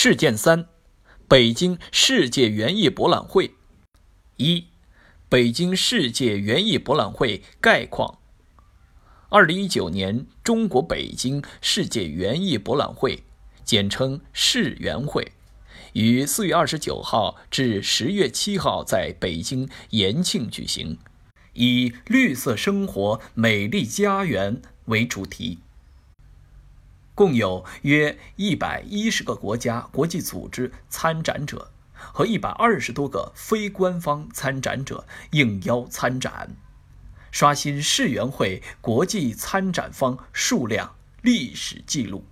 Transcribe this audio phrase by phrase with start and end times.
[0.00, 0.68] 事件三：
[1.26, 3.54] 北京世界园艺博览会。
[4.36, 4.66] 一、
[5.28, 8.20] 北京世界园艺博览会概况。
[9.28, 13.24] 二零一九年中国北京世界园艺博览会，
[13.64, 15.32] 简称世园会，
[15.94, 20.96] 于四月二十九号至十月七号在北京延庆举行，
[21.54, 25.58] 以“绿色生活，美丽家园”为主题。
[27.18, 36.54] 共有约一百一十个国家、国际组织参展者和一百二十多个非官方参展者应邀参展，
[37.32, 42.24] 刷新世园会国际参展方数量历史记录。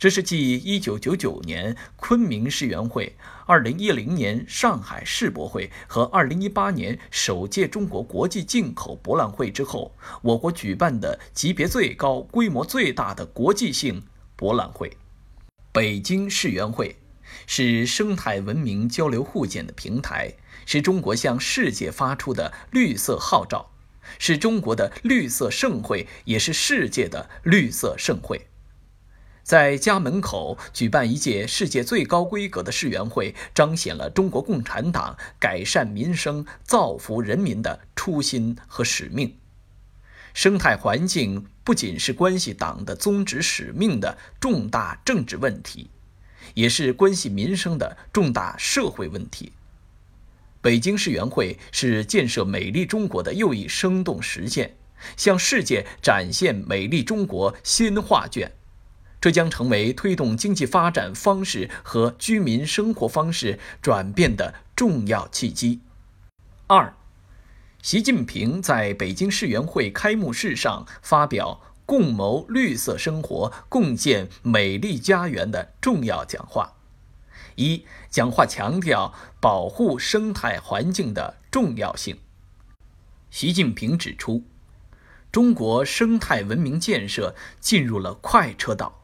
[0.00, 3.14] 这是继1999年昆明世园会、
[3.46, 14.02] 2010年上海世博会和2018年首届中国国际进口博览会之后，我国举办的级别最高、规模最大的国际性
[14.36, 14.96] 博览会。
[15.70, 16.96] 北京世园会
[17.46, 20.32] 是生态文明交流互鉴的平台，
[20.64, 23.70] 是中国向世界发出的绿色号召，
[24.18, 28.46] 是中国的绿色盛会，也是世界的绿色盛会。
[29.50, 39.34] 在家门口举办一届世界最高规格的世园会，彰显了中国共产党改善民生、造福人民的初心和使命。
[40.34, 45.90] 生态环境不仅是关系党的宗旨使命的重大政治问题，
[46.54, 49.50] 也是关系民生的重大社会问题。
[50.60, 54.76] 北京世园会是建设美丽中国的又一生动实践，
[55.16, 58.52] 向世界展现美丽中国新画卷。
[59.20, 65.80] 这将成为推动经济发展方式和居民生活方式转变的重要契机。
[66.66, 66.94] 二，
[67.82, 76.74] 习近平在北京世园会开幕式上发表“共谋绿色生活，共建美丽家园”的重要讲话。
[77.56, 82.18] 一，讲话强调保护生态环境的重要性。
[83.30, 84.44] 习近平指出，
[85.30, 88.99] 中国生态文明建设进入了快车道。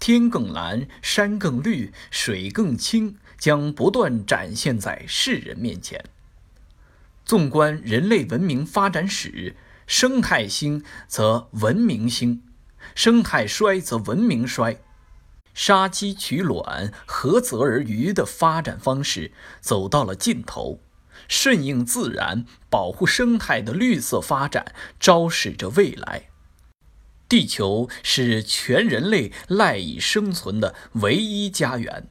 [0.00, 6.02] 天更蓝，山更绿，水更清，将不断展现在世人面前。
[7.26, 9.54] 纵观人类文明发展史，
[9.86, 12.42] 生态兴则文明兴，
[12.94, 14.80] 生态衰则文明衰，
[15.52, 20.80] 杀鸡取卵、涸泽而渔的发展方式走到了尽头。
[21.28, 26.29] 顺应自然、保护生态的绿色发展，昭示着未来。
[27.30, 32.08] 地球是全人类赖以生存的唯一家园，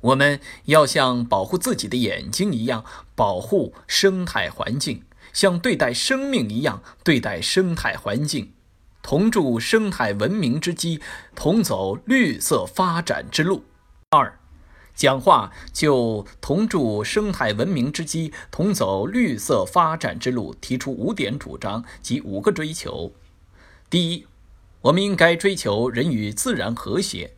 [0.00, 2.84] 我们要像保护自己的眼睛一样
[3.14, 8.52] 保护生态环境，像对待生命一样对待生态环境，
[9.02, 11.00] 同筑生态文明之基，
[11.36, 13.62] 同走绿色发展之路。
[14.10, 14.40] 二，
[14.96, 23.12] 讲话就同筑生态文明之基，同走绿色发展之路提出五点主张及五个追求。
[23.90, 24.26] 第一，
[24.82, 27.32] 我们应该追求人与自然和谐，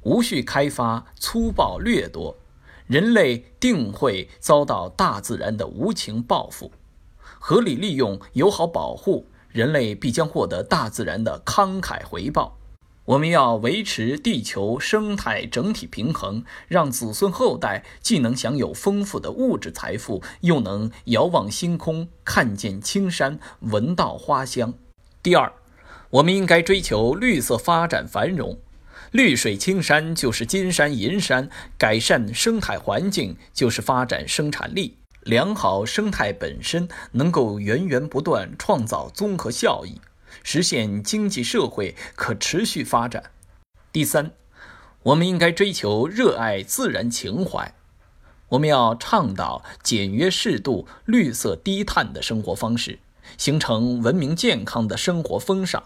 [0.00, 2.34] 无序开发、粗暴掠夺，
[2.86, 6.70] 人类定会遭到大自然的无情报复；
[7.38, 12.56] 合理利用、友好保护，人类必将获得大自然的慷慨回报。
[13.04, 24.72] 我们要维持地球生态整体平衡，让子孙后代既能享有丰富的物质财富，又能遥望星空，看见青山，闻到花香。
[25.20, 25.52] 第二，
[26.10, 28.58] 我们应该追求绿色发展繁荣，
[29.10, 34.96] 绿水青山就是金山银山，改善生态环境就是发展生产力。
[35.24, 40.00] 良好生态本身能够源源不断创造综合效益，
[40.44, 43.24] 实现经济社会可持续发展。
[43.92, 44.30] 第三，
[45.02, 47.74] 我们应该追求热爱自然情怀，
[48.50, 53.00] 我们要倡导简约适度、绿色低碳的生活方式。
[53.36, 55.82] 形成文明健康的生活风尚，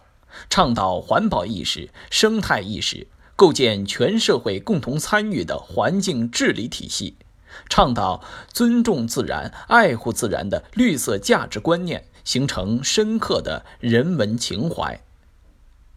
[0.48, 7.16] 倡导环保意识、生态意识，构建全社会共同参与的环境治理体系，
[7.68, 8.22] 倡导
[8.52, 15.00] 尊重自然、爱护自然的绿色价值观念，形成深刻的人文情怀。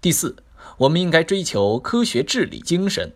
[0.01, 0.35] 第四，
[0.79, 3.13] 我们应该追求科学治理精神，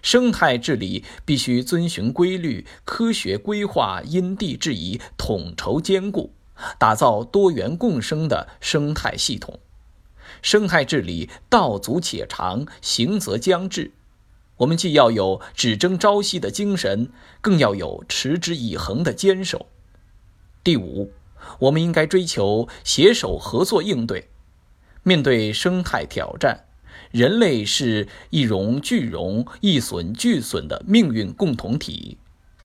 [0.00, 6.32] 生态治理必须遵循规律、科学规划，因地制宜，统筹兼顾。
[6.78, 9.58] 打造多元共生的生态系统，
[10.42, 13.92] 生态治理道阻且长，行则将至。
[14.58, 17.10] 我们既要有只争朝夕的精神，
[17.40, 19.66] 更要有持之以恒的坚守。
[20.64, 21.12] 第五，
[21.58, 24.30] 我们应该追求携手合作应对。
[25.02, 26.64] 面对生态挑战，
[27.10, 32.18] 人类是一荣俱荣、一损俱损的命运共同体。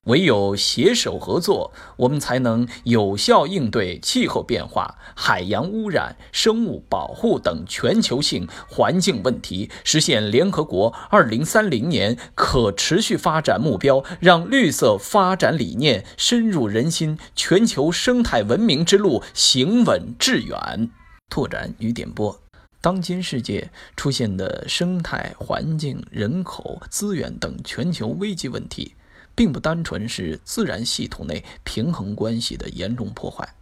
[0.06, 20.90] 唯有携手合作，我们才能有效应对气候变化、海洋污染、生物保护等全球性环境问题，实现联合国2030年可持续发展目标，让绿色发展理念深入人心，全球生态文明之路行稳致远。
[21.30, 22.40] 拓展与点拨：
[22.80, 28.96] 当今世界出现的生态环境、人口资源等全球危机问题。
[29.34, 33.54] 并不单纯是自然系统内平衡关系的严重破坏，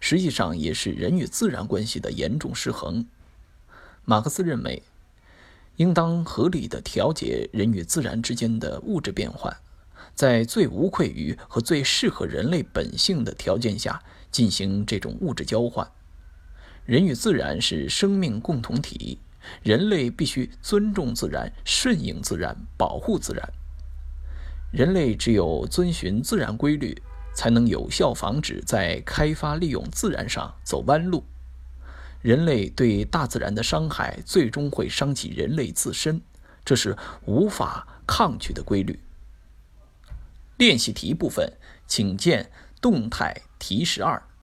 [0.00, 3.06] 实际上也是人与自然关系的严重失衡。
[4.04, 4.82] 马克思认为，
[5.76, 9.56] 应当合理的调节人与自然之间的物质变换，
[10.14, 15.88] 在最无愧于和最适合人类本性的条件下进行这种物质交换。
[16.86, 19.18] 人与自然是生命共同体，
[19.62, 23.52] 人类必须尊重自然、顺应自然、保护自然。
[24.70, 27.02] 人类只有遵循自然规律，
[27.34, 31.24] 才能有效防止在开发利用自然上走弯路。
[32.22, 36.20] 人类对大自然的伤害，最终会伤及人类自身，
[36.64, 39.00] 这是无法抗拒的规律。
[40.56, 41.52] 练习题部分，
[41.88, 44.22] 请见动态提示二。